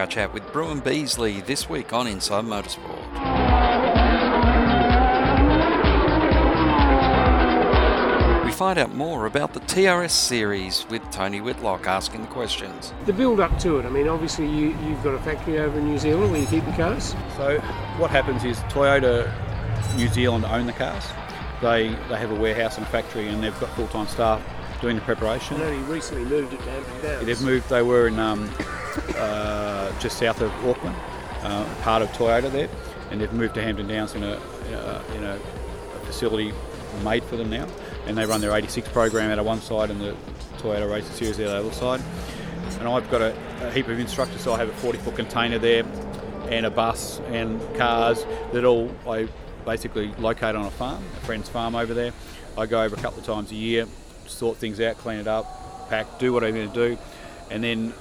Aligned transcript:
our 0.00 0.06
chat 0.06 0.32
with 0.32 0.50
Bruin 0.50 0.80
Beasley 0.80 1.42
this 1.42 1.68
week 1.68 1.92
on 1.92 2.06
Inside 2.06 2.44
Motorsport. 2.46 2.96
We 8.46 8.50
find 8.50 8.78
out 8.78 8.94
more 8.94 9.26
about 9.26 9.52
the 9.52 9.60
TRS 9.60 10.10
series 10.10 10.86
with 10.88 11.02
Tony 11.10 11.42
Whitlock 11.42 11.86
asking 11.86 12.22
the 12.22 12.28
questions. 12.28 12.94
The 13.04 13.12
build 13.12 13.40
up 13.40 13.58
to 13.58 13.78
it, 13.78 13.84
I 13.84 13.90
mean, 13.90 14.08
obviously 14.08 14.48
you, 14.48 14.68
you've 14.86 15.02
got 15.04 15.12
a 15.12 15.18
factory 15.18 15.58
over 15.58 15.78
in 15.78 15.86
New 15.86 15.98
Zealand 15.98 16.32
where 16.32 16.40
you 16.40 16.46
keep 16.46 16.64
the 16.64 16.72
cars. 16.72 17.14
So 17.36 17.58
what 17.98 18.10
happens 18.10 18.42
is 18.42 18.58
Toyota 18.70 19.30
New 19.98 20.08
Zealand 20.08 20.46
own 20.46 20.64
the 20.64 20.72
cars. 20.72 21.04
They, 21.60 21.88
they 22.08 22.16
have 22.16 22.30
a 22.30 22.36
warehouse 22.36 22.78
and 22.78 22.86
a 22.86 22.88
factory 22.88 23.28
and 23.28 23.44
they've 23.44 23.60
got 23.60 23.68
full-time 23.74 24.06
staff 24.06 24.40
doing 24.80 24.96
the 24.96 25.02
preparation. 25.02 25.56
I 25.56 25.60
know 25.60 25.70
you 25.72 25.82
recently 25.82 26.24
moved 26.24 26.54
it 26.54 26.62
to 26.62 26.70
Hampton 26.70 27.02
Downs. 27.02 27.26
They've 27.26 27.42
moved. 27.42 27.68
They 27.68 27.82
were 27.82 28.08
in 28.08 28.18
um, 28.18 28.50
uh, 29.16 29.89
just 30.00 30.18
south 30.18 30.40
of 30.40 30.50
Auckland, 30.66 30.96
uh, 31.42 31.64
part 31.82 32.02
of 32.02 32.08
Toyota 32.10 32.50
there, 32.50 32.68
and 33.10 33.20
they've 33.20 33.32
moved 33.32 33.54
to 33.54 33.62
Hampton 33.62 33.86
Downs 33.86 34.14
in 34.14 34.22
a 34.22 34.40
in 35.14 35.24
a, 35.24 35.38
facility 36.04 36.52
made 37.04 37.22
for 37.24 37.36
them 37.36 37.50
now, 37.50 37.66
and 38.06 38.18
they 38.18 38.26
run 38.26 38.40
their 38.40 38.56
86 38.56 38.88
program 38.88 39.30
out 39.30 39.38
of 39.38 39.46
one 39.46 39.60
side 39.60 39.90
and 39.90 40.00
the 40.00 40.16
Toyota 40.58 40.90
Racing 40.90 41.12
Series 41.12 41.38
out 41.40 41.46
of 41.46 41.50
the 41.50 41.68
other 41.68 41.72
side. 41.72 42.00
And 42.80 42.88
I've 42.88 43.08
got 43.10 43.20
a, 43.20 43.36
a 43.66 43.70
heap 43.70 43.86
of 43.86 43.98
instructors, 43.98 44.40
so 44.40 44.52
I 44.52 44.58
have 44.58 44.68
a 44.68 44.72
40 44.72 44.98
foot 44.98 45.14
container 45.14 45.58
there, 45.58 45.84
and 46.48 46.66
a 46.66 46.70
bus 46.70 47.20
and 47.28 47.60
cars 47.76 48.26
that 48.52 48.64
all 48.64 48.90
I 49.08 49.28
basically 49.64 50.08
locate 50.18 50.56
on 50.56 50.66
a 50.66 50.70
farm, 50.70 51.02
a 51.16 51.26
friend's 51.26 51.48
farm 51.48 51.76
over 51.76 51.94
there. 51.94 52.12
I 52.58 52.66
go 52.66 52.82
over 52.82 52.96
a 52.96 53.00
couple 53.00 53.20
of 53.20 53.26
times 53.26 53.52
a 53.52 53.54
year, 53.54 53.86
sort 54.26 54.56
things 54.56 54.80
out, 54.80 54.98
clean 54.98 55.20
it 55.20 55.28
up, 55.28 55.88
pack, 55.88 56.18
do 56.18 56.32
what 56.32 56.42
I'm 56.42 56.54
going 56.54 56.72
to 56.72 56.88
do, 56.88 56.98
and 57.50 57.62
then 57.62 57.92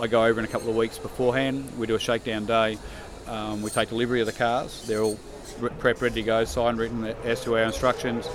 I 0.00 0.06
go 0.06 0.24
over 0.24 0.38
in 0.38 0.46
a 0.46 0.48
couple 0.48 0.70
of 0.70 0.76
weeks 0.76 0.98
beforehand. 0.98 1.78
We 1.78 1.86
do 1.86 1.94
a 1.94 2.00
shakedown 2.00 2.46
day. 2.46 2.78
Um, 3.26 3.60
we 3.60 3.70
take 3.70 3.90
delivery 3.90 4.20
of 4.20 4.26
the 4.26 4.32
cars. 4.32 4.86
They're 4.86 5.02
all 5.02 5.18
re- 5.58 5.70
prep 5.78 6.00
ready 6.00 6.16
to 6.16 6.22
go, 6.22 6.44
signed, 6.44 6.78
written 6.78 7.04
as 7.24 7.42
to 7.44 7.56
our 7.56 7.64
instructions. 7.64 8.28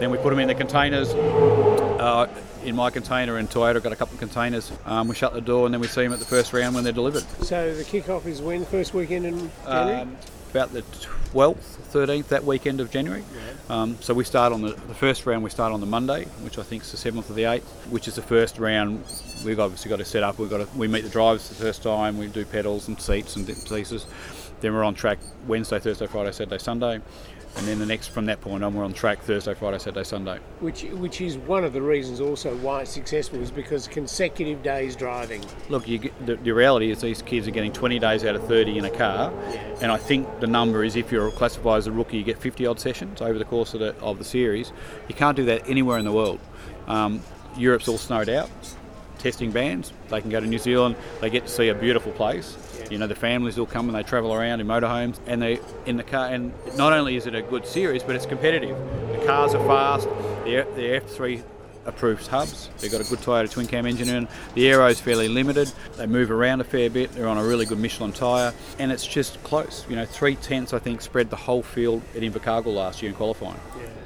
Then 0.00 0.10
we 0.10 0.18
put 0.18 0.30
them 0.30 0.40
in 0.40 0.48
the 0.48 0.54
containers. 0.54 1.12
Uh, 1.12 2.28
in 2.64 2.74
my 2.74 2.90
container, 2.90 3.38
in 3.38 3.46
Toyota 3.46 3.82
got 3.82 3.92
a 3.92 3.96
couple 3.96 4.14
of 4.14 4.20
containers. 4.20 4.72
Um, 4.84 5.06
we 5.06 5.14
shut 5.14 5.32
the 5.32 5.40
door, 5.40 5.66
and 5.66 5.72
then 5.72 5.80
we 5.80 5.86
see 5.86 6.02
them 6.02 6.12
at 6.12 6.18
the 6.18 6.24
first 6.24 6.52
round 6.52 6.74
when 6.74 6.82
they're 6.82 6.92
delivered. 6.92 7.22
So 7.44 7.74
the 7.74 7.84
kick-off 7.84 8.26
is 8.26 8.42
when? 8.42 8.64
First 8.64 8.92
weekend 8.92 9.26
in 9.26 9.50
January? 9.64 10.00
Um, 10.00 10.16
about 10.52 10.72
the 10.72 10.82
12th, 11.32 11.56
13th, 11.92 12.28
that 12.28 12.44
weekend 12.44 12.80
of 12.80 12.90
January. 12.90 13.24
Um, 13.70 13.96
so 14.00 14.12
we 14.12 14.22
start 14.22 14.52
on 14.52 14.60
the, 14.60 14.72
the 14.72 14.94
first 14.94 15.24
round. 15.24 15.42
We 15.42 15.48
start 15.48 15.72
on 15.72 15.80
the 15.80 15.86
Monday, 15.86 16.24
which 16.42 16.58
I 16.58 16.62
think 16.62 16.82
is 16.82 16.92
the 16.92 17.10
7th 17.10 17.30
or 17.30 17.32
the 17.32 17.44
8th, 17.44 17.62
which 17.90 18.06
is 18.06 18.16
the 18.16 18.22
first 18.22 18.58
round. 18.58 19.02
We've 19.44 19.58
obviously 19.58 19.88
got 19.88 19.96
to 19.96 20.04
set 20.04 20.22
up. 20.22 20.38
We've 20.38 20.50
got 20.50 20.58
to, 20.58 20.78
we 20.78 20.88
meet 20.88 21.04
the 21.04 21.10
drivers 21.10 21.48
the 21.48 21.54
first 21.54 21.82
time. 21.82 22.18
We 22.18 22.26
do 22.26 22.44
pedals 22.44 22.86
and 22.88 23.00
seats 23.00 23.34
and 23.36 23.46
pieces. 23.46 24.06
Then 24.60 24.74
we're 24.74 24.84
on 24.84 24.94
track 24.94 25.18
Wednesday, 25.46 25.78
Thursday, 25.80 26.06
Friday, 26.06 26.32
Saturday, 26.32 26.58
Sunday, 26.58 27.00
and 27.56 27.66
then 27.66 27.78
the 27.78 27.86
next 27.86 28.08
from 28.08 28.26
that 28.26 28.40
point 28.40 28.64
on 28.64 28.74
we're 28.74 28.84
on 28.84 28.92
track 28.92 29.20
Thursday, 29.22 29.54
Friday, 29.54 29.78
Saturday, 29.78 30.04
Sunday. 30.04 30.38
which 30.60 30.82
which 30.84 31.20
is 31.20 31.36
one 31.36 31.64
of 31.64 31.72
the 31.72 31.82
reasons 31.82 32.20
also 32.20 32.56
why 32.56 32.82
it's 32.82 32.90
successful 32.90 33.40
is 33.40 33.50
because 33.50 33.86
consecutive 33.86 34.62
days 34.62 34.96
driving. 34.96 35.44
Look, 35.68 35.86
you 35.88 35.98
get, 35.98 36.26
the, 36.26 36.36
the 36.36 36.52
reality 36.52 36.90
is 36.90 37.00
these 37.00 37.22
kids 37.22 37.46
are 37.46 37.50
getting 37.50 37.72
20 37.72 37.98
days 37.98 38.24
out 38.24 38.34
of 38.34 38.46
30 38.46 38.78
in 38.78 38.84
a 38.84 38.90
car, 38.90 39.32
and 39.80 39.92
I 39.92 39.96
think 39.96 40.40
the 40.40 40.46
number 40.46 40.84
is 40.84 40.96
if 40.96 41.12
you're 41.12 41.30
classified 41.32 41.78
as 41.78 41.86
a 41.86 41.92
rookie, 41.92 42.16
you 42.16 42.24
get 42.24 42.38
50 42.38 42.66
odd 42.66 42.80
sessions 42.80 43.20
over 43.20 43.38
the 43.38 43.44
course 43.44 43.74
of 43.74 43.80
the, 43.80 43.94
of 44.00 44.18
the 44.18 44.24
series. 44.24 44.72
You 45.08 45.14
can't 45.14 45.36
do 45.36 45.44
that 45.46 45.68
anywhere 45.68 45.98
in 45.98 46.04
the 46.04 46.12
world. 46.12 46.40
Um, 46.86 47.22
Europe's 47.56 47.88
all 47.88 47.98
snowed 47.98 48.28
out, 48.28 48.50
testing 49.18 49.50
bans. 49.50 49.92
They 50.08 50.20
can 50.20 50.30
go 50.30 50.40
to 50.40 50.46
New 50.46 50.58
Zealand. 50.58 50.96
They 51.20 51.30
get 51.30 51.46
to 51.46 51.52
see 51.52 51.68
a 51.68 51.74
beautiful 51.74 52.12
place. 52.12 52.56
You 52.92 52.98
know, 52.98 53.06
the 53.06 53.14
families 53.14 53.56
will 53.56 53.64
come 53.64 53.88
and 53.88 53.96
they 53.96 54.02
travel 54.02 54.34
around 54.34 54.60
in 54.60 54.66
motorhomes, 54.66 55.18
and 55.26 55.40
they 55.40 55.60
in 55.86 55.96
the 55.96 56.02
car. 56.02 56.26
And 56.26 56.52
not 56.76 56.92
only 56.92 57.16
is 57.16 57.26
it 57.26 57.34
a 57.34 57.40
good 57.40 57.66
series, 57.66 58.02
but 58.02 58.14
it's 58.14 58.26
competitive. 58.26 58.76
The 59.18 59.24
cars 59.24 59.54
are 59.54 59.66
fast. 59.66 60.06
The, 60.44 60.66
the 60.76 61.00
F3 61.00 61.42
approved 61.86 62.26
hubs. 62.26 62.68
They've 62.80 62.92
got 62.92 63.00
a 63.00 63.08
good 63.08 63.20
Toyota 63.20 63.50
twin 63.50 63.66
cam 63.66 63.86
engine 63.86 64.10
in. 64.10 64.28
The 64.54 64.68
aero's 64.68 65.00
fairly 65.00 65.28
limited. 65.28 65.72
They 65.96 66.06
move 66.06 66.30
around 66.30 66.60
a 66.60 66.64
fair 66.64 66.90
bit. 66.90 67.10
They're 67.12 67.28
on 67.28 67.38
a 67.38 67.44
really 67.44 67.64
good 67.64 67.78
Michelin 67.78 68.12
tyre, 68.12 68.52
and 68.78 68.92
it's 68.92 69.06
just 69.06 69.42
close. 69.42 69.86
You 69.88 69.96
know, 69.96 70.04
three 70.04 70.36
tenths 70.36 70.74
I 70.74 70.78
think 70.78 71.00
spread 71.00 71.30
the 71.30 71.36
whole 71.36 71.62
field 71.62 72.02
at 72.14 72.20
Invercargill 72.20 72.74
last 72.74 73.00
year 73.00 73.08
in 73.08 73.16
qualifying. 73.16 73.58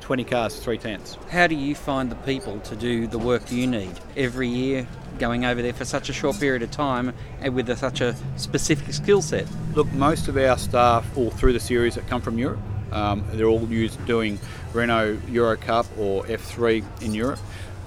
20 0.06 0.22
cars, 0.22 0.56
three 0.61 0.78
tenths. 0.78 1.19
How 1.31 1.49
do 1.49 1.56
you 1.56 1.75
find 1.75 2.09
the 2.09 2.15
people 2.15 2.61
to 2.61 2.77
do 2.77 3.09
the 3.09 3.19
work 3.19 3.50
you 3.50 3.67
need 3.67 3.91
every 4.17 4.47
year, 4.47 4.87
going 5.19 5.44
over 5.44 5.61
there 5.61 5.72
for 5.72 5.84
such 5.84 6.09
a 6.09 6.12
short 6.12 6.39
period 6.39 6.62
of 6.62 6.71
time 6.71 7.12
and 7.41 7.56
with 7.56 7.69
a, 7.71 7.77
such 7.77 8.00
a 8.00 8.15
specific 8.37 8.94
skill 8.94 9.21
set? 9.21 9.49
Look, 9.75 9.91
most 9.94 10.28
of 10.28 10.37
our 10.37 10.59
staff 10.59 11.05
all 11.19 11.33
through 11.33 11.55
the 11.55 11.61
series 11.61 11.97
that 11.97 12.06
come 12.06 12.22
from 12.22 12.39
Europe. 12.39 12.61
Um, 12.93 13.25
they're 13.33 13.49
all 13.49 13.67
used 13.67 14.06
doing 14.06 14.39
Renault 14.72 15.19
Euro 15.28 15.56
Cup 15.56 15.87
or 15.99 16.23
F3 16.27 16.84
in 17.03 17.12
Europe. 17.12 17.41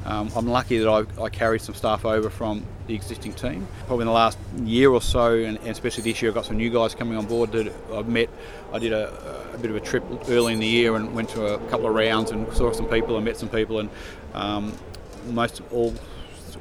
Um, 0.06 0.32
I'm 0.36 0.48
lucky 0.48 0.78
that 0.80 0.88
I, 0.88 1.06
I 1.22 1.30
carried 1.30 1.62
some 1.62 1.76
staff 1.76 2.06
over 2.06 2.30
from 2.30 2.66
the 2.88 2.96
existing 2.96 3.34
team. 3.34 3.68
Probably 3.86 4.04
in 4.04 4.08
the 4.08 4.14
last 4.14 4.38
year 4.64 4.90
or 4.90 5.02
so, 5.02 5.36
and, 5.36 5.58
and 5.60 5.68
especially 5.68 6.04
this 6.04 6.22
year, 6.22 6.32
I've 6.32 6.36
got 6.36 6.46
some 6.46 6.58
new 6.58 6.70
guys 6.70 6.96
coming 6.96 7.18
on 7.18 7.26
board 7.26 7.52
that 7.52 7.74
I've 7.94 8.08
met. 8.08 8.30
I 8.72 8.80
did 8.80 8.94
a, 8.94 9.52
a 9.54 9.58
bit 9.58 9.70
of 9.70 9.76
a 9.76 9.82
trip 9.82 10.04
early 10.30 10.54
in 10.54 10.60
the 10.60 10.68
year 10.68 10.96
and 10.96 11.14
went 11.14 11.30
to 11.32 11.46
a 11.46 11.60
couple 11.70 11.88
of 11.88 11.94
rounds 11.94 12.32
and 12.32 12.52
saw 12.54 12.72
some 12.72 12.88
people 12.88 13.18
and 13.18 13.26
met 13.26 13.38
some 13.38 13.50
people. 13.50 13.80
And 13.80 13.90
um, 14.34 14.74
most 15.28 15.62
all 15.72 15.94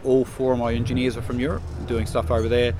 all 0.04 0.24
four 0.24 0.52
of 0.52 0.58
my 0.58 0.72
engineers 0.72 1.16
are 1.16 1.22
from 1.22 1.40
Europe, 1.40 1.62
doing 1.86 2.06
stuff 2.06 2.30
over 2.30 2.48
there. 2.48 2.74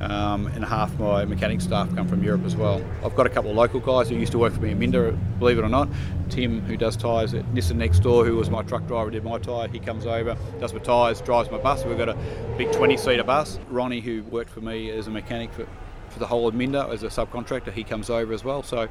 Um, 0.00 0.48
and 0.48 0.64
half 0.64 0.98
my 0.98 1.24
mechanic 1.24 1.60
staff 1.60 1.94
come 1.94 2.08
from 2.08 2.24
Europe 2.24 2.44
as 2.44 2.56
well. 2.56 2.84
I've 3.04 3.14
got 3.14 3.26
a 3.26 3.30
couple 3.30 3.50
of 3.50 3.56
local 3.56 3.78
guys 3.78 4.08
who 4.08 4.16
used 4.16 4.32
to 4.32 4.38
work 4.38 4.52
for 4.52 4.60
me 4.60 4.72
in 4.72 4.78
Minda, 4.78 5.12
believe 5.38 5.58
it 5.58 5.62
or 5.62 5.68
not. 5.68 5.88
Tim, 6.28 6.60
who 6.62 6.76
does 6.76 6.96
tyres 6.96 7.34
at 7.34 7.44
Nissan 7.54 7.76
next 7.76 8.00
door, 8.00 8.24
who 8.24 8.36
was 8.36 8.50
my 8.50 8.62
truck 8.62 8.86
driver, 8.88 9.10
did 9.10 9.22
my 9.22 9.38
tyre. 9.38 9.68
He 9.68 9.78
comes 9.78 10.06
over, 10.06 10.36
does 10.58 10.72
my 10.72 10.80
tyres, 10.80 11.20
drives 11.20 11.50
my 11.50 11.58
bus. 11.58 11.84
We've 11.84 11.96
got 11.96 12.08
a 12.08 12.16
big 12.58 12.72
20 12.72 12.96
seater 12.96 13.22
bus. 13.22 13.60
Ronnie, 13.68 14.00
who 14.00 14.24
worked 14.24 14.50
for 14.50 14.60
me 14.60 14.90
as 14.90 15.06
a 15.06 15.10
mechanic 15.10 15.52
for, 15.52 15.68
for 16.08 16.18
the 16.18 16.26
whole 16.26 16.48
of 16.48 16.54
Minda 16.54 16.88
as 16.90 17.02
a 17.04 17.08
subcontractor, 17.08 17.72
he 17.72 17.84
comes 17.84 18.10
over 18.10 18.32
as 18.32 18.42
well. 18.42 18.62
So 18.62 18.88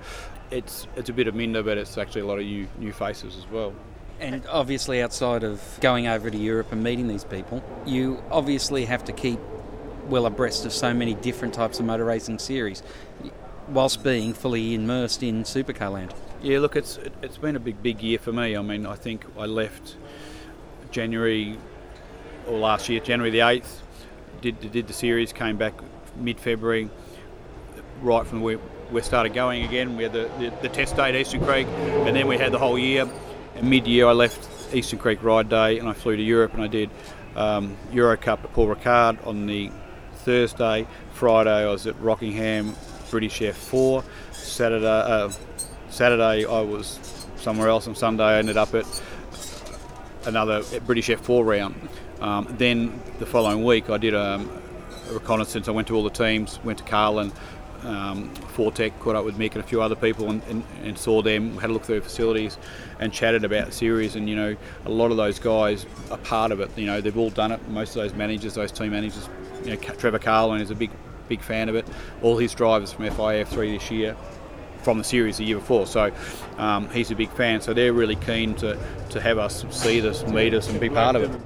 it's 0.52 0.88
it's 0.96 1.10
a 1.10 1.14
bit 1.14 1.28
of 1.28 1.36
Minda, 1.36 1.64
but 1.64 1.78
it's 1.78 1.98
actually 1.98 2.22
a 2.22 2.26
lot 2.26 2.40
of 2.40 2.46
new 2.46 2.68
new 2.78 2.94
faces 2.94 3.38
as 3.38 3.48
well. 3.50 3.74
And 4.20 4.46
obviously, 4.48 5.02
outside 5.02 5.44
of 5.44 5.80
going 5.82 6.06
over 6.06 6.30
to 6.30 6.38
Europe 6.38 6.72
and 6.72 6.84
meeting 6.84 7.08
these 7.08 7.24
people, 7.24 7.64
you 7.88 8.22
obviously 8.30 8.86
have 8.86 9.04
to 9.06 9.12
keep 9.12 9.40
well 10.08 10.26
abreast 10.26 10.66
of 10.66 10.74
so 10.74 10.94
many 10.94 11.14
different 11.14 11.54
types 11.54 11.80
of 11.80 11.86
motor 11.86 12.06
racing 12.06 12.40
series, 12.40 12.84
whilst 13.68 14.04
being 14.04 14.34
fully 14.34 14.74
immersed 14.74 15.24
in 15.24 15.44
supercar 15.44 15.92
land. 15.92 16.14
Yeah, 16.42 16.60
look, 16.60 16.76
it's 16.76 16.98
it, 16.98 17.14
it's 17.22 17.38
been 17.38 17.56
a 17.56 17.60
big 17.60 17.82
big 17.84 18.02
year 18.02 18.20
for 18.20 18.32
me. 18.32 18.56
I 18.58 18.62
mean, 18.62 18.86
I 18.86 18.96
think 18.96 19.26
I 19.38 19.46
left 19.46 19.96
January 20.92 21.58
or 22.48 22.58
last 22.58 22.90
year, 22.90 23.00
January 23.00 23.32
the 23.32 23.42
eighth. 23.42 23.82
Did 24.42 24.72
did 24.72 24.88
the 24.88 24.94
series, 24.94 25.34
came 25.34 25.58
back 25.58 25.74
mid 26.16 26.40
February, 26.40 26.90
right 28.02 28.26
from 28.26 28.42
where 28.42 28.60
we 28.92 29.02
started 29.02 29.34
going 29.34 29.64
again. 29.64 29.96
We 29.96 30.04
had 30.04 30.14
the, 30.14 30.30
the, 30.40 30.54
the 30.64 30.70
test 30.70 30.96
day 30.96 31.10
at 31.10 31.16
Eastern 31.16 31.44
Creek, 31.46 31.68
and 31.68 32.16
then 32.16 32.28
we 32.28 32.38
had 32.38 32.52
the 32.52 32.60
whole 32.60 32.78
year. 32.78 33.08
And 33.56 33.70
mid 33.70 33.88
year, 33.88 34.08
I 34.08 34.14
left 34.14 34.74
Eastern 34.74 35.00
Creek 35.00 35.24
Ride 35.24 35.50
Day, 35.50 35.80
and 35.80 35.88
I 35.88 35.94
flew 35.94 36.16
to 36.16 36.24
Europe, 36.24 36.54
and 36.54 36.64
I 36.64 36.68
did 36.68 36.90
um, 37.36 37.78
Euro 37.92 38.18
Cup 38.18 38.44
at 38.44 38.54
Paul 38.54 38.74
Ricard 38.74 39.26
on 39.26 39.46
the 39.46 39.72
Thursday. 40.22 40.88
Friday, 41.14 41.50
I 41.50 41.66
was 41.66 41.88
at 41.88 42.00
Rockingham 42.00 42.76
British 43.10 43.40
F4. 43.40 44.04
Saturday, 44.32 44.86
uh, 44.86 45.32
Saturday 45.90 46.46
I 46.46 46.62
was 46.62 47.00
somewhere 47.38 47.70
else, 47.70 47.88
and 47.88 47.98
Sunday 47.98 48.24
I 48.24 48.38
ended 48.38 48.58
up 48.58 48.74
at 48.74 48.86
another 50.26 50.64
British 50.86 51.10
F4 51.10 51.46
round. 51.46 51.90
Um, 52.20 52.48
then 52.58 53.02
the 53.20 53.26
following 53.26 53.64
week, 53.64 53.90
I 53.90 53.98
did 53.98 54.14
um, 54.14 54.50
a 55.10 55.14
reconnaissance. 55.14 55.68
I 55.68 55.72
went 55.72 55.88
to 55.88 55.96
all 55.96 56.04
the 56.04 56.10
teams, 56.10 56.60
went 56.64 56.78
to 56.78 56.84
Carlin, 56.84 57.32
um, 57.84 58.34
Fortec, 58.56 58.98
caught 59.00 59.16
up 59.16 59.26
with 59.26 59.38
Mick 59.38 59.54
and 59.54 59.64
a 59.64 59.68
few 59.68 59.82
other 59.82 59.96
people, 59.96 60.30
and, 60.30 60.44
and, 60.44 60.64
and 60.84 60.98
saw 60.98 61.22
them. 61.22 61.58
Had 61.58 61.72
a 61.72 61.74
look 61.74 61.84
through 61.84 62.02
facilities, 62.02 62.58
and 63.00 63.12
chatted 63.12 63.44
about 63.44 63.74
series. 63.74 64.16
And 64.16 64.30
you 64.30 64.36
know, 64.36 64.56
a 64.86 64.90
lot 64.90 65.12
of 65.12 65.18
those 65.18 65.40
guys 65.40 65.86
are 66.12 66.18
part 66.20 66.52
of 66.52 66.60
it. 66.60 66.70
You 66.78 66.86
know, 66.86 67.02
they've 67.02 67.18
all 67.18 67.32
done 67.32 67.52
it. 67.52 67.68
Most 67.70 67.96
of 67.96 68.04
those 68.04 68.14
managers, 68.14 68.54
those 68.54 68.72
team 68.72 68.92
managers. 68.92 69.28
You 69.64 69.72
know, 69.72 69.76
Trevor 69.78 70.20
Carlin 70.20 70.62
is 70.62 70.72
a 70.72 70.76
big, 70.76 70.92
big 71.28 71.42
fan 71.42 71.70
of 71.70 71.76
it. 71.76 71.88
All 72.22 72.38
his 72.38 72.54
drivers 72.54 72.92
from 72.92 73.06
FIF3 73.06 73.80
this 73.80 73.92
year 73.92 74.16
from 74.84 74.98
the 74.98 75.04
series 75.04 75.38
the 75.38 75.44
year 75.44 75.58
before. 75.58 75.86
So 75.86 76.12
um, 76.58 76.90
he's 76.90 77.12
a 77.12 77.16
big 77.16 77.30
fan. 77.32 77.62
So 77.62 77.74
they're 77.74 77.94
really 77.94 78.16
keen 78.16 78.56
to, 78.56 78.78
to 79.12 79.22
have 79.22 79.38
us 79.38 79.66
see 79.70 80.00
this, 80.00 80.26
meet 80.28 80.54
us, 80.54 80.70
and 80.70 80.80
be 80.80 80.90
part 80.90 81.16
of 81.16 81.24
it. 81.24 81.42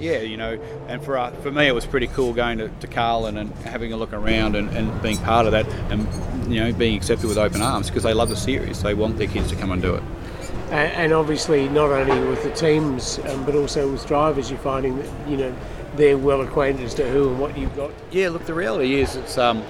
Yeah, 0.00 0.20
you 0.20 0.36
know, 0.36 0.60
and 0.86 1.02
for 1.02 1.18
uh, 1.18 1.32
for 1.32 1.50
me 1.50 1.66
it 1.66 1.74
was 1.74 1.84
pretty 1.84 2.06
cool 2.06 2.32
going 2.32 2.58
to, 2.58 2.68
to 2.68 2.86
Carlin 2.86 3.36
and 3.36 3.52
having 3.58 3.92
a 3.92 3.96
look 3.96 4.12
around 4.12 4.54
and, 4.54 4.68
and 4.70 5.02
being 5.02 5.18
part 5.18 5.46
of 5.46 5.52
that 5.52 5.66
and 5.90 6.52
you 6.52 6.60
know 6.60 6.72
being 6.72 6.96
accepted 6.96 7.26
with 7.26 7.36
open 7.36 7.62
arms 7.62 7.88
because 7.88 8.04
they 8.04 8.14
love 8.14 8.28
the 8.28 8.36
series. 8.36 8.80
They 8.80 8.94
want 8.94 9.18
their 9.18 9.26
kids 9.26 9.48
to 9.50 9.56
come 9.56 9.72
and 9.72 9.82
do 9.82 9.96
it. 9.96 10.02
And, 10.70 10.92
and 10.92 11.12
obviously, 11.12 11.68
not 11.68 11.90
only 11.90 12.28
with 12.28 12.44
the 12.44 12.52
teams, 12.52 13.18
um, 13.24 13.44
but 13.44 13.56
also 13.56 13.90
with 13.90 14.06
drivers, 14.06 14.50
you're 14.50 14.60
finding 14.60 14.98
that 14.98 15.28
you 15.28 15.36
know 15.36 15.56
they're 15.98 16.16
well 16.16 16.40
acquainted 16.40 16.84
as 16.84 16.94
to 16.94 17.08
who 17.10 17.28
and 17.28 17.38
what 17.38 17.58
you've 17.58 17.74
got. 17.76 17.90
Yeah, 18.10 18.30
look, 18.30 18.46
the 18.46 18.54
reality 18.54 19.00
is 19.00 19.16
it's 19.16 19.36
um, 19.36 19.62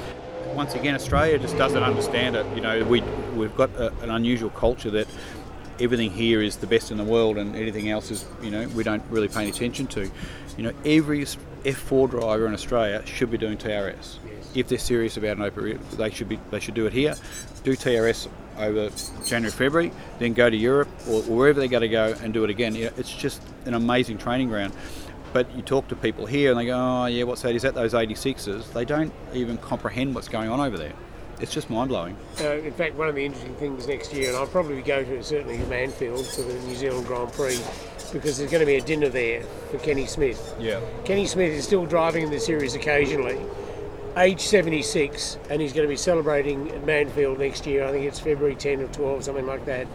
once 0.54 0.74
again, 0.74 0.94
Australia 0.94 1.38
just 1.38 1.56
doesn't 1.56 1.82
understand 1.82 2.36
it. 2.36 2.46
You 2.54 2.60
know, 2.60 2.84
we 2.84 3.00
we've 3.34 3.56
got 3.56 3.70
a, 3.76 3.92
an 4.02 4.10
unusual 4.10 4.50
culture 4.50 4.90
that 4.90 5.08
everything 5.80 6.10
here 6.10 6.42
is 6.42 6.56
the 6.56 6.66
best 6.66 6.90
in 6.90 6.98
the 6.98 7.04
world, 7.04 7.38
and 7.38 7.56
anything 7.56 7.90
else 7.90 8.10
is 8.10 8.24
you 8.42 8.50
know 8.50 8.68
we 8.68 8.84
don't 8.84 9.02
really 9.10 9.28
pay 9.28 9.40
any 9.40 9.50
attention 9.50 9.86
to. 9.88 10.10
You 10.56 10.64
know, 10.64 10.72
every 10.84 11.22
F4 11.22 12.10
driver 12.10 12.46
in 12.46 12.54
Australia 12.54 13.04
should 13.06 13.30
be 13.30 13.38
doing 13.38 13.56
TRS. 13.56 14.18
If 14.54 14.68
they're 14.68 14.78
serious 14.78 15.16
about 15.16 15.36
an 15.36 15.42
open, 15.42 15.80
they 15.96 16.10
should 16.10 16.28
be 16.28 16.38
they 16.50 16.60
should 16.60 16.74
do 16.74 16.86
it 16.86 16.92
here. 16.92 17.14
Do 17.64 17.72
TRS 17.72 18.28
over 18.58 18.90
January, 19.24 19.52
February, 19.52 19.92
then 20.18 20.32
go 20.32 20.50
to 20.50 20.56
Europe 20.56 20.88
or, 21.08 21.22
wherever 21.22 21.60
they're 21.60 21.68
going 21.68 21.82
to 21.82 21.88
go 21.88 22.14
and 22.22 22.34
do 22.34 22.42
it 22.44 22.50
again. 22.50 22.74
You 22.74 22.86
know, 22.86 22.92
it's 22.96 23.14
just 23.14 23.40
an 23.66 23.74
amazing 23.74 24.18
training 24.18 24.48
ground. 24.48 24.72
But 25.32 25.54
you 25.54 25.62
talk 25.62 25.88
to 25.88 25.96
people 25.96 26.26
here 26.26 26.50
and 26.50 26.58
they 26.58 26.66
go, 26.66 26.76
oh, 26.76 27.06
yeah, 27.06 27.24
what's 27.24 27.42
that? 27.42 27.54
Is 27.54 27.62
that 27.62 27.74
those 27.74 27.92
86s? 27.92 28.72
They 28.72 28.84
don't 28.84 29.12
even 29.34 29.58
comprehend 29.58 30.14
what's 30.14 30.28
going 30.28 30.48
on 30.48 30.60
over 30.60 30.78
there. 30.78 30.94
It's 31.40 31.52
just 31.52 31.70
mind 31.70 31.90
blowing. 31.90 32.16
Uh, 32.40 32.54
in 32.54 32.72
fact, 32.72 32.96
one 32.96 33.08
of 33.08 33.14
the 33.14 33.24
interesting 33.24 33.54
things 33.56 33.86
next 33.86 34.12
year, 34.12 34.28
and 34.28 34.36
I'll 34.36 34.46
probably 34.46 34.82
go 34.82 35.04
to 35.04 35.14
it 35.14 35.24
certainly 35.24 35.58
to 35.58 35.64
Manfield 35.64 36.26
for 36.34 36.42
the 36.42 36.54
New 36.66 36.74
Zealand 36.74 37.06
Grand 37.06 37.32
Prix, 37.32 37.60
because 38.12 38.38
there's 38.38 38.50
going 38.50 38.60
to 38.60 38.66
be 38.66 38.76
a 38.76 38.80
dinner 38.80 39.08
there 39.08 39.42
for 39.70 39.78
Kenny 39.78 40.06
Smith. 40.06 40.56
Yeah. 40.58 40.80
Kenny 41.04 41.26
Smith 41.26 41.52
is 41.52 41.64
still 41.64 41.86
driving 41.86 42.24
in 42.24 42.30
the 42.30 42.40
series 42.40 42.74
occasionally, 42.74 43.38
age 44.16 44.40
76, 44.40 45.38
and 45.48 45.62
he's 45.62 45.72
going 45.72 45.86
to 45.86 45.88
be 45.88 45.96
celebrating 45.96 46.70
at 46.70 46.84
Manfield 46.84 47.38
next 47.38 47.66
year. 47.66 47.84
I 47.84 47.92
think 47.92 48.04
it's 48.04 48.18
February 48.18 48.56
10 48.56 48.80
or 48.80 48.88
12, 48.88 49.24
something 49.24 49.46
like 49.46 49.64
that 49.66 49.86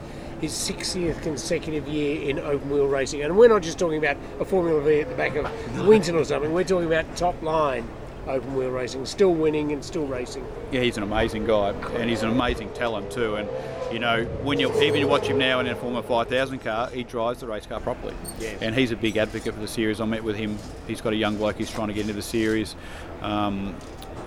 his 0.44 0.52
60th 0.52 1.22
consecutive 1.24 1.88
year 1.88 2.30
in 2.30 2.38
open 2.38 2.70
wheel 2.70 2.86
racing. 2.86 3.24
And 3.24 3.38
we're 3.38 3.48
not 3.48 3.62
just 3.62 3.80
talking 3.80 3.98
about 3.98 4.18
a 4.42 4.46
Formula 4.46 4.82
Vee 4.82 5.00
at 5.00 5.08
the 5.08 5.16
back 5.16 5.38
of 5.38 5.88
Winton 5.88 6.16
or 6.16 6.26
something, 6.26 6.52
we're 6.52 6.66
talking 6.66 6.88
about 6.88 7.16
top 7.16 7.42
line 7.42 7.88
open 8.28 8.54
wheel 8.54 8.70
racing, 8.70 9.06
still 9.06 9.34
winning 9.34 9.72
and 9.72 9.84
still 9.84 10.06
racing. 10.06 10.46
Yeah, 10.70 10.82
he's 10.82 10.98
an 10.98 11.04
amazing 11.04 11.46
guy, 11.46 11.70
and 11.70 12.10
he's 12.10 12.24
an 12.24 12.30
amazing 12.30 12.74
talent 12.74 13.10
too. 13.10 13.36
And 13.36 13.48
you 13.94 14.00
know, 14.00 14.26
when 14.44 14.60
you 14.60 14.70
even 14.82 15.00
you 15.00 15.08
watch 15.08 15.28
him 15.28 15.38
now 15.38 15.62
in 15.62 15.68
a 15.68 15.76
Formula 15.76 16.04
5000 16.04 16.60
car, 16.60 16.90
he 16.90 17.04
drives 17.04 17.40
the 17.40 17.48
race 17.48 17.66
car 17.66 17.80
properly. 17.80 18.14
Yes. 18.38 18.62
And 18.62 18.76
he's 18.76 18.92
a 18.92 18.98
big 18.98 19.16
advocate 19.16 19.54
for 19.54 19.62
the 19.62 19.68
series. 19.68 20.02
I 20.02 20.06
met 20.06 20.26
with 20.26 20.36
him. 20.36 20.58
He's 20.88 21.00
got 21.00 21.14
a 21.14 21.18
young 21.18 21.38
bloke. 21.38 21.56
He's 21.56 21.72
trying 21.72 21.88
to 21.88 21.94
get 21.94 22.02
into 22.02 22.14
the 22.14 22.22
series. 22.22 22.76
Um, 23.22 23.76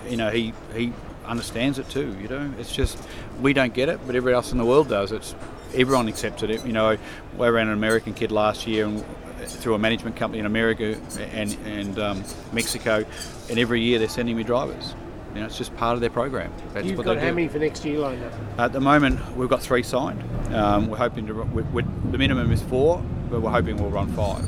you 0.09 0.17
know, 0.17 0.31
he 0.31 0.53
he 0.73 0.93
understands 1.25 1.77
it 1.77 1.87
too. 1.89 2.15
You 2.19 2.27
know, 2.27 2.53
it's 2.57 2.75
just 2.75 2.97
we 3.39 3.53
don't 3.53 3.73
get 3.75 3.89
it, 3.89 3.99
but 4.07 4.15
everybody 4.15 4.33
else 4.33 4.51
in 4.51 4.57
the 4.57 4.65
world 4.65 4.89
does. 4.89 5.11
It's 5.11 5.35
everyone 5.77 6.07
accepted 6.07 6.49
it. 6.49 6.65
You 6.65 6.73
know, 6.73 6.97
we 7.37 7.47
ran 7.47 7.67
an 7.67 7.73
American 7.73 8.13
kid 8.13 8.31
last 8.31 8.67
year 8.67 8.85
and 8.85 9.05
through 9.45 9.75
a 9.75 9.79
management 9.79 10.15
company 10.15 10.39
in 10.39 10.45
America 10.45 10.99
and 11.31 11.57
and 11.65 11.99
um, 11.99 12.23
Mexico, 12.51 13.05
and 13.49 13.59
every 13.59 13.81
year 13.81 13.99
they're 13.99 14.09
sending 14.09 14.35
me 14.35 14.43
drivers. 14.43 14.95
You 15.33 15.41
know, 15.41 15.45
it's 15.47 15.57
just 15.57 15.75
part 15.77 15.93
of 15.93 16.01
their 16.01 16.09
program. 16.09 16.51
That's 16.73 16.87
You've 16.87 17.03
got 17.03 17.17
how 17.17 17.29
do. 17.29 17.35
many 17.35 17.47
for 17.47 17.59
next 17.59 17.85
year 17.85 17.99
lined 17.99 18.23
up? 18.23 18.33
At 18.57 18.73
the 18.73 18.79
moment, 18.81 19.37
we've 19.37 19.49
got 19.49 19.61
three 19.61 19.83
signed. 19.83 20.23
Um, 20.53 20.87
we're 20.87 20.97
hoping 20.97 21.27
to. 21.27 21.33
We're, 21.33 21.63
we're, 21.63 21.85
the 22.11 22.17
minimum 22.17 22.51
is 22.51 22.61
four, 22.63 23.03
but 23.29 23.41
we're 23.41 23.51
hoping 23.51 23.77
we'll 23.77 23.91
run 23.91 24.11
five. 24.13 24.47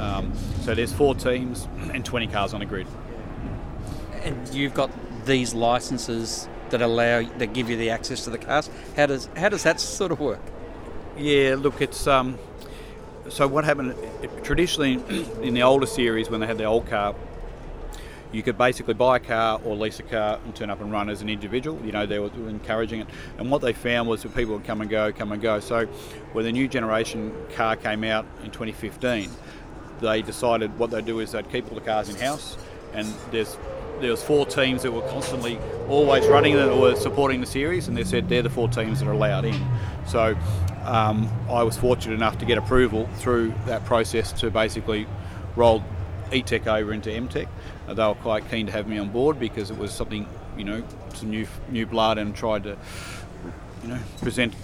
Um, 0.00 0.32
so 0.62 0.74
there's 0.74 0.92
four 0.92 1.14
teams 1.14 1.68
and 1.92 2.04
20 2.04 2.26
cars 2.28 2.54
on 2.54 2.62
a 2.62 2.66
grid. 2.66 2.86
And 4.22 4.48
you've 4.54 4.74
got 4.74 4.90
these 5.26 5.54
licenses 5.54 6.48
that 6.70 6.80
allow 6.80 7.22
that 7.38 7.52
give 7.52 7.70
you 7.70 7.76
the 7.76 7.90
access 7.90 8.24
to 8.24 8.30
the 8.30 8.38
cars. 8.38 8.70
How 8.96 9.06
does 9.06 9.28
how 9.36 9.48
does 9.48 9.62
that 9.64 9.78
sort 9.80 10.10
of 10.10 10.20
work? 10.20 10.40
Yeah, 11.16 11.54
look, 11.58 11.80
it's 11.80 12.06
um, 12.06 12.38
so 13.28 13.46
what 13.46 13.64
happened 13.64 13.94
traditionally 14.42 14.94
in 15.42 15.54
the 15.54 15.62
older 15.62 15.86
series 15.86 16.28
when 16.28 16.40
they 16.40 16.46
had 16.46 16.58
the 16.58 16.64
old 16.64 16.88
car. 16.88 17.14
You 18.32 18.42
could 18.42 18.58
basically 18.58 18.94
buy 18.94 19.18
a 19.18 19.20
car 19.20 19.60
or 19.64 19.76
lease 19.76 20.00
a 20.00 20.02
car 20.02 20.40
and 20.44 20.56
turn 20.56 20.68
up 20.68 20.80
and 20.80 20.90
run 20.90 21.08
as 21.08 21.22
an 21.22 21.28
individual. 21.28 21.80
You 21.86 21.92
know, 21.92 22.04
they 22.04 22.18
were 22.18 22.32
encouraging 22.48 23.02
it. 23.02 23.06
And 23.38 23.48
what 23.48 23.62
they 23.62 23.72
found 23.72 24.08
was 24.08 24.24
that 24.24 24.34
people 24.34 24.54
would 24.54 24.64
come 24.64 24.80
and 24.80 24.90
go, 24.90 25.12
come 25.12 25.30
and 25.30 25.40
go. 25.40 25.60
So 25.60 25.86
when 26.32 26.44
the 26.44 26.50
new 26.50 26.66
generation 26.66 27.32
car 27.54 27.76
came 27.76 28.02
out 28.02 28.26
in 28.42 28.50
2015, 28.50 29.30
they 30.00 30.20
decided 30.22 30.76
what 30.80 30.90
they'd 30.90 31.06
do 31.06 31.20
is 31.20 31.30
they'd 31.30 31.48
keep 31.48 31.68
all 31.68 31.76
the 31.76 31.84
cars 31.84 32.08
in 32.08 32.16
house 32.16 32.58
and 32.92 33.06
there's 33.30 33.56
there 34.00 34.10
was 34.10 34.22
four 34.22 34.46
teams 34.46 34.82
that 34.82 34.92
were 34.92 35.06
constantly 35.08 35.58
always 35.88 36.26
running 36.26 36.54
it 36.54 36.76
were 36.76 36.94
supporting 36.96 37.40
the 37.40 37.46
series, 37.46 37.88
and 37.88 37.96
they 37.96 38.04
said 38.04 38.28
they're 38.28 38.42
the 38.42 38.50
four 38.50 38.68
teams 38.68 39.00
that 39.00 39.08
are 39.08 39.12
allowed 39.12 39.44
in. 39.44 39.66
So 40.06 40.36
um, 40.84 41.28
I 41.48 41.62
was 41.62 41.76
fortunate 41.76 42.14
enough 42.14 42.38
to 42.38 42.44
get 42.44 42.58
approval 42.58 43.08
through 43.16 43.54
that 43.66 43.84
process 43.84 44.32
to 44.40 44.50
basically 44.50 45.06
roll 45.56 45.82
E-Tech 46.32 46.66
over 46.66 46.92
into 46.92 47.12
M-Tech. 47.12 47.48
Uh, 47.86 47.94
they 47.94 48.04
were 48.04 48.14
quite 48.14 48.48
keen 48.50 48.66
to 48.66 48.72
have 48.72 48.88
me 48.88 48.98
on 48.98 49.10
board 49.10 49.38
because 49.38 49.70
it 49.70 49.78
was 49.78 49.92
something, 49.92 50.26
you 50.56 50.64
know, 50.64 50.82
some 51.14 51.30
new 51.30 51.46
new 51.68 51.86
blood 51.86 52.18
and 52.18 52.34
tried 52.34 52.64
to, 52.64 52.76
you 53.82 53.88
know, 53.88 53.98
present 54.20 54.54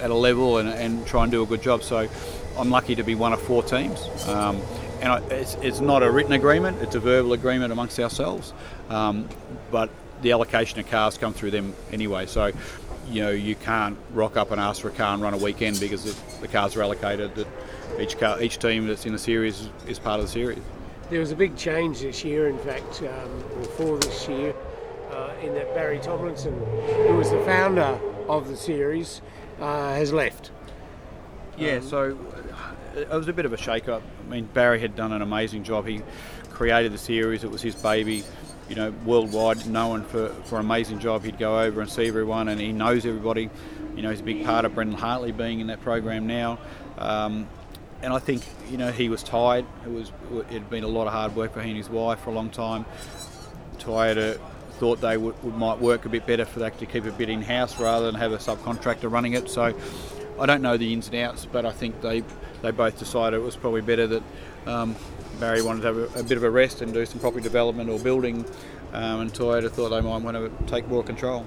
at 0.00 0.10
a 0.10 0.14
level 0.14 0.58
and, 0.58 0.68
and 0.68 1.06
try 1.06 1.22
and 1.22 1.30
do 1.30 1.42
a 1.42 1.46
good 1.46 1.62
job. 1.62 1.82
So 1.82 2.08
I'm 2.58 2.70
lucky 2.70 2.94
to 2.94 3.02
be 3.02 3.14
one 3.14 3.32
of 3.32 3.40
four 3.42 3.62
teams. 3.62 4.00
Um, 4.26 4.60
and 5.00 5.12
I, 5.12 5.18
it's, 5.30 5.54
it's 5.56 5.80
not 5.80 6.02
a 6.02 6.10
written 6.10 6.32
agreement; 6.32 6.80
it's 6.82 6.94
a 6.94 7.00
verbal 7.00 7.32
agreement 7.32 7.72
amongst 7.72 7.98
ourselves. 7.98 8.52
Um, 8.88 9.28
but 9.70 9.90
the 10.22 10.32
allocation 10.32 10.78
of 10.80 10.88
cars 10.88 11.16
come 11.16 11.32
through 11.32 11.52
them 11.52 11.74
anyway. 11.92 12.26
So, 12.26 12.52
you 13.08 13.22
know, 13.22 13.30
you 13.30 13.54
can't 13.54 13.96
rock 14.12 14.36
up 14.36 14.50
and 14.50 14.60
ask 14.60 14.82
for 14.82 14.88
a 14.88 14.92
car 14.92 15.14
and 15.14 15.22
run 15.22 15.34
a 15.34 15.38
weekend 15.38 15.80
because 15.80 16.04
the, 16.04 16.40
the 16.40 16.48
cars 16.48 16.76
are 16.76 16.82
allocated. 16.82 17.34
That 17.34 17.46
each 17.98 18.18
car, 18.18 18.40
each 18.40 18.58
team 18.58 18.86
that's 18.86 19.06
in 19.06 19.12
the 19.12 19.18
series 19.18 19.68
is 19.86 19.98
part 19.98 20.20
of 20.20 20.26
the 20.26 20.32
series. 20.32 20.62
There 21.08 21.20
was 21.20 21.32
a 21.32 21.36
big 21.36 21.56
change 21.56 22.00
this 22.00 22.24
year, 22.24 22.48
in 22.48 22.58
fact, 22.58 23.02
um, 23.02 23.60
before 23.60 23.98
this 23.98 24.28
year, 24.28 24.54
uh, 25.10 25.32
in 25.42 25.54
that 25.54 25.74
Barry 25.74 25.98
Tomlinson, 25.98 26.54
who 27.06 27.16
was 27.16 27.30
the 27.30 27.42
founder 27.44 27.98
of 28.28 28.46
the 28.46 28.56
series, 28.56 29.20
uh, 29.60 29.94
has 29.94 30.12
left. 30.12 30.52
Yeah, 31.58 31.76
um, 31.76 31.82
so 31.82 32.18
it 32.96 33.10
was 33.10 33.28
a 33.28 33.32
bit 33.32 33.44
of 33.44 33.52
a 33.52 33.56
shake-up. 33.56 34.02
I 34.26 34.30
mean, 34.30 34.46
Barry 34.46 34.80
had 34.80 34.96
done 34.96 35.12
an 35.12 35.22
amazing 35.22 35.64
job. 35.64 35.86
He 35.86 36.02
created 36.50 36.92
the 36.92 36.98
series. 36.98 37.44
It 37.44 37.50
was 37.50 37.62
his 37.62 37.74
baby. 37.74 38.24
You 38.68 38.76
know, 38.76 38.90
worldwide 39.04 39.66
known 39.66 40.04
for, 40.04 40.28
for 40.44 40.58
an 40.58 40.64
amazing 40.64 41.00
job. 41.00 41.24
He'd 41.24 41.38
go 41.38 41.60
over 41.60 41.80
and 41.80 41.90
see 41.90 42.06
everyone, 42.06 42.48
and 42.48 42.60
he 42.60 42.72
knows 42.72 43.04
everybody. 43.04 43.50
You 43.96 44.02
know, 44.02 44.10
he's 44.10 44.20
a 44.20 44.24
big 44.24 44.44
part 44.44 44.64
of 44.64 44.74
Brendan 44.74 44.96
Hartley 44.96 45.32
being 45.32 45.58
in 45.58 45.66
that 45.68 45.82
program 45.82 46.28
now. 46.28 46.58
Um, 46.96 47.48
and 48.02 48.12
I 48.12 48.18
think 48.18 48.42
you 48.70 48.78
know 48.78 48.92
he 48.92 49.08
was 49.08 49.22
tired. 49.22 49.64
It 49.84 49.90
was 49.90 50.12
it 50.32 50.46
had 50.46 50.70
been 50.70 50.84
a 50.84 50.88
lot 50.88 51.06
of 51.06 51.12
hard 51.12 51.36
work 51.36 51.52
for 51.52 51.62
he 51.62 51.70
and 51.70 51.76
his 51.76 51.90
wife 51.90 52.20
for 52.20 52.30
a 52.30 52.32
long 52.32 52.50
time. 52.50 52.84
Toyota 53.78 54.38
thought 54.78 55.00
they 55.00 55.16
would, 55.16 55.42
would 55.42 55.56
might 55.56 55.78
work 55.78 56.06
a 56.06 56.08
bit 56.08 56.26
better 56.26 56.44
for 56.44 56.60
that 56.60 56.78
to 56.78 56.86
keep 56.86 57.04
a 57.04 57.12
bit 57.12 57.28
in 57.28 57.42
house 57.42 57.78
rather 57.78 58.06
than 58.06 58.14
have 58.14 58.32
a 58.32 58.38
subcontractor 58.38 59.10
running 59.10 59.34
it. 59.34 59.50
So 59.50 59.74
I 60.40 60.46
don't 60.46 60.62
know 60.62 60.76
the 60.76 60.92
ins 60.92 61.06
and 61.08 61.16
outs, 61.16 61.46
but 61.50 61.66
I 61.66 61.72
think 61.72 62.00
they 62.00 62.24
they 62.62 62.70
both 62.70 62.98
decided 62.98 63.36
it 63.36 63.42
was 63.42 63.56
probably 63.56 63.82
better 63.82 64.06
that 64.06 64.22
um, 64.66 64.96
Barry 65.38 65.62
wanted 65.62 65.82
to 65.82 65.86
have 65.86 65.96
a, 65.96 66.20
a, 66.20 66.22
bit 66.22 66.36
of 66.36 66.44
a 66.44 66.50
rest 66.50 66.82
and 66.82 66.92
do 66.92 67.04
some 67.06 67.20
property 67.20 67.42
development 67.42 67.88
or 67.90 67.98
building, 67.98 68.44
um, 68.92 69.20
and 69.20 69.32
Toyota 69.32 69.70
thought 69.70 69.90
they 69.90 70.00
might 70.00 70.22
want 70.22 70.36
to 70.36 70.50
take 70.66 70.88
more 70.88 71.02
control. 71.02 71.46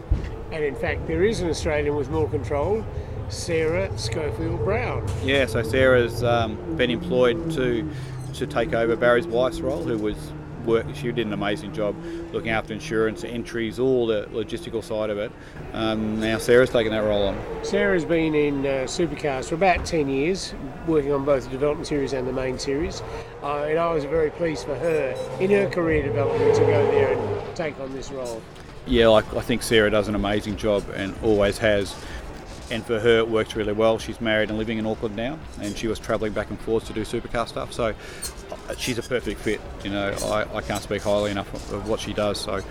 And 0.51 0.63
in 0.63 0.75
fact, 0.75 1.07
there 1.07 1.23
is 1.23 1.41
an 1.41 1.49
Australian 1.49 1.95
with 1.95 2.09
more 2.09 2.29
control, 2.29 2.85
Sarah 3.29 3.95
Schofield 3.97 4.63
Brown. 4.63 5.07
Yeah, 5.23 5.47
so 5.47 5.63
Sarah's 5.63 6.23
um, 6.23 6.75
been 6.75 6.91
employed 6.91 7.51
to 7.53 7.89
to 8.35 8.47
take 8.47 8.73
over 8.73 8.95
Barry's 8.95 9.27
wife's 9.27 9.59
role, 9.59 9.83
who 9.83 9.97
was 9.97 10.17
work. 10.65 10.85
She 10.93 11.11
did 11.11 11.27
an 11.27 11.33
amazing 11.33 11.73
job 11.73 11.95
looking 12.31 12.51
after 12.51 12.73
insurance, 12.73 13.23
entries, 13.23 13.79
all 13.79 14.07
the 14.07 14.27
logistical 14.31 14.83
side 14.83 15.09
of 15.09 15.17
it. 15.17 15.31
Um, 15.73 16.19
now 16.19 16.37
Sarah's 16.37 16.69
taken 16.69 16.91
that 16.91 17.03
role 17.03 17.27
on. 17.27 17.39
Sarah's 17.63 18.05
been 18.05 18.35
in 18.35 18.65
uh, 18.65 18.85
supercars 18.85 19.49
for 19.49 19.55
about 19.55 19.85
10 19.85 20.09
years, 20.09 20.53
working 20.87 21.11
on 21.11 21.25
both 21.25 21.45
the 21.45 21.49
development 21.49 21.87
series 21.87 22.13
and 22.13 22.27
the 22.27 22.33
main 22.33 22.57
series. 22.57 23.01
Uh, 23.41 23.65
and 23.69 23.79
I 23.79 23.93
was 23.93 24.05
very 24.05 24.31
pleased 24.31 24.65
for 24.65 24.75
her 24.75 25.15
in 25.39 25.51
her 25.51 25.69
career 25.69 26.03
development 26.03 26.55
to 26.55 26.61
go 26.61 26.91
there 26.91 27.13
and 27.13 27.55
take 27.55 27.79
on 27.79 27.93
this 27.93 28.11
role. 28.11 28.41
Yeah, 28.85 29.07
like, 29.07 29.33
I 29.33 29.41
think 29.41 29.63
Sarah 29.63 29.89
does 29.89 30.07
an 30.09 30.15
amazing 30.15 30.57
job 30.57 30.83
and 30.95 31.15
always 31.23 31.57
has 31.59 31.95
and 32.71 32.85
for 32.85 32.99
her 32.99 33.19
it 33.19 33.29
works 33.29 33.55
really 33.55 33.73
well. 33.73 33.99
She's 33.99 34.19
married 34.19 34.49
and 34.49 34.57
living 34.57 34.77
in 34.77 34.85
Auckland 34.85 35.15
now, 35.15 35.37
and 35.61 35.77
she 35.77 35.87
was 35.87 35.99
travelling 35.99 36.33
back 36.33 36.49
and 36.49 36.59
forth 36.59 36.85
to 36.87 36.93
do 36.93 37.01
supercar 37.01 37.47
stuff. 37.47 37.71
So 37.73 37.93
Uh, 38.69 38.75
she's 38.75 38.97
a 38.97 39.03
perfect 39.03 39.41
fit. 39.41 39.59
You 39.83 39.91
know, 39.91 40.15
I, 40.25 40.57
I 40.57 40.61
can't 40.61 40.81
speak 40.81 41.01
highly 41.01 41.31
enough 41.31 41.53
of 41.71 41.87
what 41.87 41.99
she 41.99 42.13
does. 42.13 42.39
So, 42.39 42.61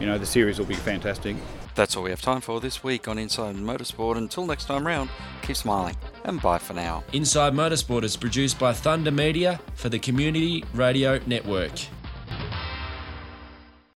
you 0.00 0.06
know, 0.06 0.18
the 0.18 0.26
series 0.26 0.58
will 0.58 0.66
be 0.66 0.74
fantastic. 0.74 1.36
That's 1.74 1.96
all 1.96 2.04
we 2.04 2.10
have 2.10 2.22
time 2.22 2.40
for 2.40 2.60
this 2.60 2.84
week 2.84 3.08
on 3.08 3.18
Inside 3.18 3.56
Motorsport. 3.56 4.16
Until 4.16 4.46
next 4.46 4.66
time 4.66 4.86
round, 4.86 5.10
keep 5.42 5.56
smiling 5.56 5.96
and 6.24 6.40
bye 6.40 6.58
for 6.58 6.72
now. 6.72 7.02
Inside 7.12 7.52
Motorsport 7.52 8.04
is 8.04 8.16
produced 8.16 8.58
by 8.58 8.72
Thunder 8.72 9.10
Media 9.10 9.60
for 9.74 9.88
the 9.88 9.98
Community 9.98 10.64
Radio 10.72 11.18
Network. 11.26 11.72